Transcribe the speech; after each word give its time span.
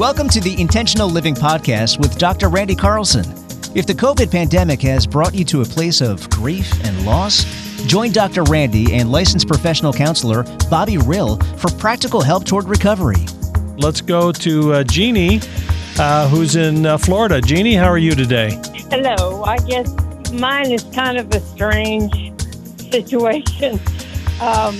Welcome 0.00 0.30
to 0.30 0.40
the 0.40 0.58
Intentional 0.58 1.10
Living 1.10 1.34
Podcast 1.34 1.98
with 1.98 2.16
Dr. 2.16 2.48
Randy 2.48 2.74
Carlson. 2.74 3.26
If 3.74 3.86
the 3.86 3.92
COVID 3.92 4.32
pandemic 4.32 4.80
has 4.80 5.06
brought 5.06 5.34
you 5.34 5.44
to 5.44 5.60
a 5.60 5.64
place 5.66 6.00
of 6.00 6.30
grief 6.30 6.72
and 6.86 7.04
loss, 7.04 7.44
join 7.84 8.10
Dr. 8.10 8.44
Randy 8.44 8.94
and 8.94 9.12
licensed 9.12 9.46
professional 9.46 9.92
counselor 9.92 10.44
Bobbie 10.70 10.96
Rill 10.96 11.36
for 11.58 11.70
practical 11.72 12.22
help 12.22 12.46
toward 12.46 12.66
recovery. 12.66 13.26
Let's 13.76 14.00
go 14.00 14.32
to 14.32 14.72
uh, 14.72 14.84
Jeannie, 14.84 15.42
uh, 15.98 16.30
who's 16.30 16.56
in 16.56 16.86
uh, 16.86 16.96
Florida. 16.96 17.42
Jeannie, 17.42 17.74
how 17.74 17.88
are 17.88 17.98
you 17.98 18.14
today? 18.14 18.58
Hello. 18.90 19.42
I 19.42 19.58
guess 19.58 19.94
mine 20.32 20.72
is 20.72 20.82
kind 20.94 21.18
of 21.18 21.30
a 21.34 21.40
strange 21.40 22.32
situation. 22.90 23.78
Um, 24.40 24.74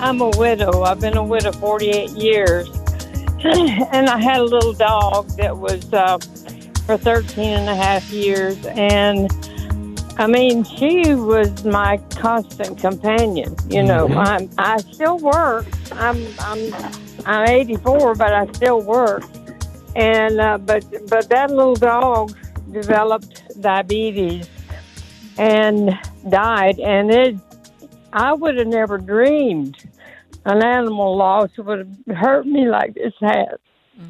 I'm 0.00 0.22
a 0.22 0.30
widow. 0.38 0.84
I've 0.84 0.98
been 0.98 1.18
a 1.18 1.22
widow 1.22 1.52
48 1.52 2.12
years. 2.12 2.81
and 3.92 4.08
I 4.08 4.18
had 4.20 4.40
a 4.40 4.44
little 4.44 4.72
dog 4.72 5.28
that 5.36 5.56
was 5.56 5.92
uh, 5.92 6.18
for 6.86 6.96
13 6.96 7.44
and 7.50 7.68
a 7.68 7.74
half 7.74 8.10
years. 8.10 8.64
And 8.66 9.30
I 10.18 10.26
mean, 10.26 10.64
she 10.64 11.14
was 11.14 11.64
my 11.64 11.98
constant 12.10 12.78
companion. 12.78 13.56
You 13.68 13.82
know, 13.82 14.08
Mhm. 14.08 14.16
I'm, 14.26 14.50
I 14.58 14.76
still 14.78 15.18
work. 15.18 15.66
I'm, 15.92 16.24
I'm, 16.40 16.74
I'm 17.26 17.48
84, 17.48 18.14
but 18.14 18.32
I 18.32 18.46
still 18.52 18.82
work. 18.82 19.24
And, 19.96 20.40
uh, 20.40 20.58
but, 20.58 20.84
but 21.08 21.28
that 21.30 21.50
little 21.50 21.74
dog 21.76 22.36
developed 22.70 23.42
diabetes 23.60 24.48
and 25.38 25.98
died. 26.28 26.78
And 26.80 27.10
it, 27.10 27.36
I 28.12 28.32
would 28.34 28.56
have 28.58 28.66
never 28.68 28.98
dreamed 28.98 29.76
an 30.44 30.62
animal 30.64 31.16
loss 31.16 31.50
would 31.58 31.78
have 32.06 32.16
hurt 32.16 32.46
me 32.46 32.68
like 32.68 32.94
this 32.94 33.12
has. 33.20 33.58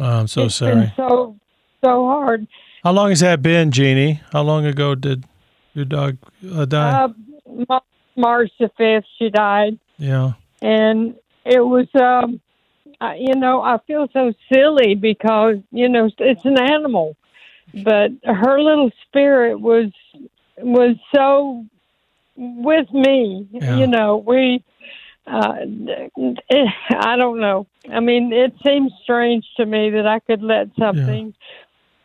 Oh, 0.00 0.04
I'm 0.04 0.26
so 0.28 0.44
It's 0.44 0.54
sorry. 0.56 0.74
been 0.74 0.92
so, 0.96 1.36
so 1.84 2.06
hard. 2.06 2.46
How 2.84 2.92
long 2.92 3.10
has 3.10 3.20
that 3.20 3.42
been, 3.42 3.70
Jeannie? 3.70 4.20
How 4.32 4.42
long 4.42 4.64
ago 4.66 4.94
did 4.94 5.24
your 5.74 5.84
dog 5.84 6.16
uh, 6.52 6.64
die? 6.64 7.08
Uh, 7.68 7.80
March 8.16 8.50
the 8.58 8.70
5th, 8.78 9.04
she 9.18 9.30
died. 9.30 9.78
yeah. 9.98 10.32
And 10.60 11.16
it 11.44 11.60
was, 11.60 11.88
um, 12.00 12.40
I, 13.00 13.16
you 13.16 13.34
know, 13.34 13.62
I 13.62 13.78
feel 13.86 14.06
so 14.12 14.32
silly 14.52 14.94
because, 14.94 15.56
you 15.72 15.88
know, 15.88 16.08
it's 16.18 16.44
an 16.44 16.58
animal. 16.60 17.16
But 17.82 18.10
her 18.24 18.60
little 18.60 18.90
spirit 19.08 19.58
was 19.58 19.90
was 20.58 20.96
so 21.14 21.64
with 22.36 22.92
me. 22.92 23.48
Yeah. 23.50 23.76
You 23.78 23.86
know, 23.86 24.18
we. 24.18 24.62
Uh, 25.26 25.54
I 26.90 27.16
don't 27.16 27.40
know. 27.40 27.66
I 27.90 28.00
mean, 28.00 28.32
it 28.32 28.54
seems 28.64 28.92
strange 29.02 29.44
to 29.56 29.66
me 29.66 29.90
that 29.90 30.06
I 30.06 30.18
could 30.20 30.42
let 30.42 30.68
something, 30.78 31.32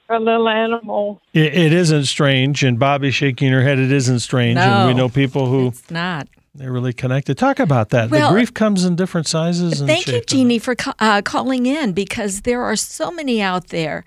a 0.10 0.20
little 0.20 0.48
animal, 0.48 1.22
It, 1.34 1.54
it 1.54 1.73
isn't 1.73 2.06
strange, 2.06 2.64
and 2.64 2.80
Bobbie's 2.80 3.16
shaking 3.16 3.52
her 3.52 3.62
head. 3.62 3.80
It 3.80 3.92
isn't 3.92 4.20
strange, 4.20 4.58
and 4.58 4.88
we 4.88 4.94
know 4.94 5.10
people 5.10 5.48
who 5.48 5.68
It's 5.68 5.90
not. 5.92 6.28
they're 6.56 6.72
really 6.72 6.94
connected. 6.94 7.38
Talk 7.38 7.60
about 7.60 7.90
that. 7.90 8.10
Well, 8.10 8.30
the 8.30 8.34
grief 8.36 8.54
comes 8.54 8.86
in 8.86 8.95
different 8.95 9.28
sizes. 9.28 9.82
And 9.82 9.90
Thank 9.90 10.08
you. 10.08 10.22
Jeannie, 10.22 10.60
for 10.60 10.76
uh, 11.00 11.22
calling 11.23 11.66
in 11.66 11.94
because 11.94 12.42
there 12.42 12.62
are 12.62 12.76
so 12.76 13.12
many 13.12 13.42
out 13.42 13.68
there 13.68 14.06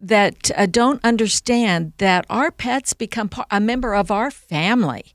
that 0.00 0.50
uh, 0.56 0.66
don't 0.66 1.04
understand 1.04 1.92
that 1.98 2.26
our 2.30 2.50
pets 2.50 2.92
become 2.92 3.30
a 3.50 3.60
member 3.60 3.94
of 3.94 4.10
our 4.10 4.30
family. 4.30 5.12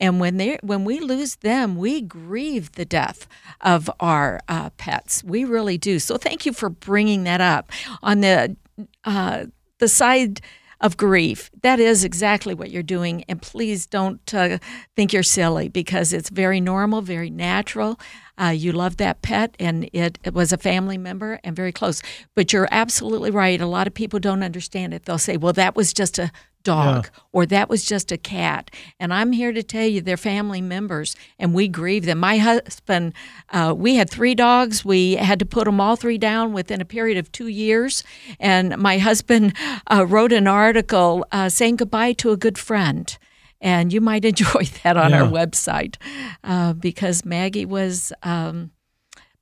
And 0.00 0.18
when 0.18 0.38
they 0.38 0.58
when 0.62 0.84
we 0.84 0.98
lose 0.98 1.36
them, 1.36 1.76
we 1.76 2.00
grieve 2.00 2.72
the 2.72 2.86
death 2.86 3.28
of 3.60 3.90
our 4.00 4.40
uh, 4.48 4.70
pets. 4.70 5.22
We 5.22 5.44
really 5.44 5.78
do. 5.78 5.98
So 5.98 6.16
thank 6.16 6.46
you 6.46 6.52
for 6.52 6.70
bringing 6.70 7.24
that 7.24 7.40
up. 7.40 7.70
On 8.02 8.20
the 8.20 8.56
uh, 9.04 9.46
the 9.78 9.88
side 9.88 10.40
of 10.80 10.96
grief, 10.96 11.50
that 11.60 11.78
is 11.78 12.04
exactly 12.04 12.54
what 12.54 12.70
you're 12.70 12.82
doing. 12.82 13.22
And 13.28 13.42
please 13.42 13.86
don't 13.86 14.34
uh, 14.34 14.56
think 14.96 15.12
you're 15.12 15.22
silly 15.22 15.68
because 15.68 16.14
it's 16.14 16.30
very 16.30 16.58
normal, 16.58 17.02
very 17.02 17.28
natural. 17.28 18.00
Uh, 18.40 18.48
you 18.48 18.72
love 18.72 18.96
that 18.96 19.20
pet, 19.20 19.54
and 19.60 19.90
it, 19.92 20.18
it 20.24 20.32
was 20.32 20.50
a 20.50 20.56
family 20.56 20.96
member 20.96 21.38
and 21.44 21.54
very 21.54 21.72
close. 21.72 22.00
But 22.34 22.54
you're 22.54 22.68
absolutely 22.70 23.30
right. 23.30 23.60
A 23.60 23.66
lot 23.66 23.86
of 23.86 23.92
people 23.92 24.18
don't 24.18 24.42
understand 24.42 24.94
it. 24.94 25.04
They'll 25.04 25.18
say, 25.18 25.36
well, 25.36 25.52
that 25.52 25.76
was 25.76 25.92
just 25.92 26.18
a 26.18 26.32
dog 26.62 27.08
or 27.32 27.46
that 27.46 27.68
was 27.68 27.84
just 27.84 28.12
a 28.12 28.16
cat. 28.16 28.70
And 28.98 29.12
I'm 29.14 29.32
here 29.32 29.52
to 29.52 29.62
tell 29.62 29.86
you 29.86 30.00
they're 30.00 30.16
family 30.16 30.60
members 30.60 31.16
and 31.38 31.54
we 31.54 31.68
grieve 31.68 32.04
them. 32.04 32.18
My 32.18 32.38
husband, 32.38 33.14
uh, 33.50 33.74
we 33.76 33.94
had 33.96 34.10
three 34.10 34.34
dogs. 34.34 34.84
We 34.84 35.14
had 35.16 35.38
to 35.38 35.46
put 35.46 35.64
them 35.64 35.80
all 35.80 35.96
three 35.96 36.18
down 36.18 36.52
within 36.52 36.80
a 36.80 36.84
period 36.84 37.18
of 37.18 37.30
two 37.32 37.48
years. 37.48 38.04
And 38.38 38.76
my 38.78 38.98
husband 38.98 39.54
uh, 39.90 40.06
wrote 40.06 40.32
an 40.32 40.46
article 40.46 41.24
uh, 41.32 41.48
saying 41.48 41.76
goodbye 41.76 42.12
to 42.14 42.30
a 42.30 42.36
good 42.36 42.58
friend. 42.58 43.16
And 43.60 43.92
you 43.92 44.00
might 44.00 44.24
enjoy 44.32 44.64
that 44.82 44.96
on 44.96 45.12
our 45.12 45.28
website 45.28 45.96
uh, 46.44 46.72
because 46.72 47.24
Maggie 47.24 47.66
was 47.66 48.12
um, 48.22 48.70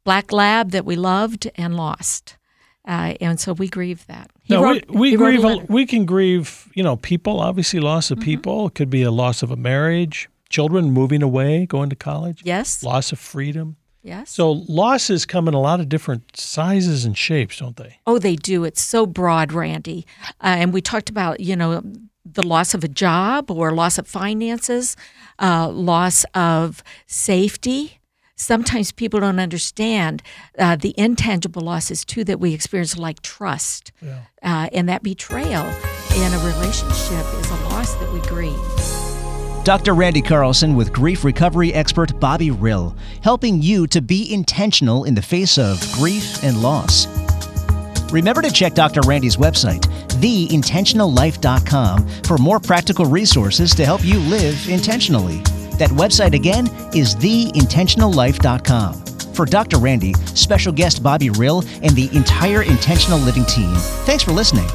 black 0.04 0.32
lab 0.32 0.70
that 0.72 0.84
we 0.84 0.96
loved 0.96 1.50
and 1.56 1.76
lost. 1.76 2.36
Uh, 2.86 3.14
and 3.20 3.38
so 3.38 3.52
we 3.52 3.68
grieve 3.68 4.06
that. 4.06 4.30
He 4.44 4.54
No, 4.54 4.62
wrote- 4.62 4.88
we, 4.88 4.96
we 4.98 5.10
he 5.10 5.16
wrote 5.18 5.34
a 5.34 5.40
grieve. 5.40 5.62
a- 5.68 5.72
we 5.72 5.84
can 5.86 6.06
grieve. 6.06 6.57
You 6.78 6.84
know, 6.84 6.94
people. 6.94 7.40
Obviously, 7.40 7.80
loss 7.80 8.12
of 8.12 8.20
people. 8.20 8.68
It 8.68 8.74
could 8.76 8.88
be 8.88 9.02
a 9.02 9.10
loss 9.10 9.42
of 9.42 9.50
a 9.50 9.56
marriage, 9.56 10.28
children 10.48 10.92
moving 10.92 11.24
away, 11.24 11.66
going 11.66 11.90
to 11.90 11.96
college, 11.96 12.42
Yes. 12.44 12.84
loss 12.84 13.10
of 13.10 13.18
freedom. 13.18 13.74
Yes. 14.04 14.30
So 14.30 14.52
losses 14.68 15.26
come 15.26 15.48
in 15.48 15.54
a 15.54 15.60
lot 15.60 15.80
of 15.80 15.88
different 15.88 16.36
sizes 16.36 17.04
and 17.04 17.18
shapes, 17.18 17.58
don't 17.58 17.76
they? 17.76 17.98
Oh, 18.06 18.20
they 18.20 18.36
do. 18.36 18.62
It's 18.62 18.80
so 18.80 19.06
broad, 19.06 19.52
Randy. 19.52 20.06
Uh, 20.40 20.54
and 20.60 20.72
we 20.72 20.80
talked 20.80 21.10
about, 21.10 21.40
you 21.40 21.56
know, 21.56 21.82
the 22.24 22.46
loss 22.46 22.74
of 22.74 22.84
a 22.84 22.88
job 22.88 23.50
or 23.50 23.72
loss 23.72 23.98
of 23.98 24.06
finances, 24.06 24.96
uh, 25.40 25.68
loss 25.68 26.24
of 26.32 26.84
safety. 27.08 27.97
Sometimes 28.38 28.92
people 28.92 29.18
don't 29.18 29.40
understand 29.40 30.22
uh, 30.58 30.76
the 30.76 30.94
intangible 30.96 31.60
losses 31.62 32.04
too 32.04 32.22
that 32.24 32.38
we 32.38 32.54
experience, 32.54 32.96
like 32.96 33.20
trust, 33.20 33.90
uh, 34.42 34.68
and 34.72 34.88
that 34.88 35.02
betrayal 35.02 35.66
in 36.16 36.32
a 36.32 36.38
relationship 36.38 37.26
is 37.34 37.50
a 37.50 37.56
loss 37.64 37.94
that 37.96 38.12
we 38.12 38.20
grieve. 38.20 38.56
Dr. 39.64 39.92
Randy 39.92 40.22
Carlson 40.22 40.76
with 40.76 40.92
grief 40.92 41.24
recovery 41.24 41.74
expert 41.74 42.18
Bobbie 42.20 42.52
Rill, 42.52 42.96
helping 43.22 43.60
you 43.60 43.88
to 43.88 44.00
be 44.00 44.32
intentional 44.32 45.02
in 45.04 45.14
the 45.14 45.20
face 45.20 45.58
of 45.58 45.80
grief 45.92 46.42
and 46.44 46.62
loss. 46.62 47.06
Remember 48.12 48.40
to 48.40 48.50
check 48.52 48.72
Dr. 48.74 49.00
Randy's 49.04 49.36
website, 49.36 49.82
theintentionallife.com, 50.20 52.08
for 52.22 52.38
more 52.38 52.60
practical 52.60 53.04
resources 53.04 53.74
to 53.74 53.84
help 53.84 54.04
you 54.04 54.20
live 54.20 54.68
intentionally. 54.68 55.42
That 55.78 55.90
website 55.90 56.34
again 56.34 56.66
is 56.94 57.14
theintentionallife.com. 57.16 58.94
For 59.34 59.44
Dr. 59.46 59.78
Randy, 59.78 60.14
special 60.34 60.72
guest 60.72 61.02
Bobbie 61.02 61.30
Rill, 61.30 61.62
and 61.82 61.92
the 61.92 62.10
entire 62.12 62.62
Intentional 62.62 63.18
Living 63.20 63.44
team, 63.44 63.72
thanks 64.04 64.24
for 64.24 64.32
listening. 64.32 64.66